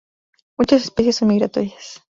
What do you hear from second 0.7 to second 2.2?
especies son migratorias.